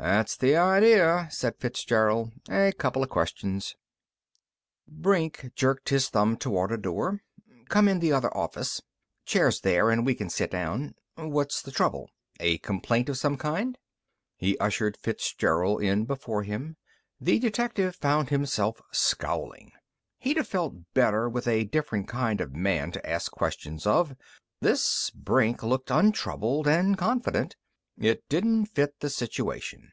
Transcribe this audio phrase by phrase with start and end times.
[0.00, 2.30] "That's the idea," said Fitzgerald.
[2.48, 3.74] "A coupla questions."
[4.86, 7.24] Brink jerked a thumb toward a door.
[7.68, 8.80] "Come in the other office.
[9.24, 10.94] Chairs there, and we can sit down.
[11.16, 12.10] What's the trouble?
[12.38, 13.76] A complaint of some kind?"
[14.36, 16.76] He ushered Fitzgerald in before him.
[17.20, 19.72] The detective found himself scowling.
[20.20, 24.14] He'd have felt better with a different kind of man to ask questions of.
[24.60, 27.56] This Brink looked untroubled and confident.
[28.00, 29.90] It didn't fit the situation.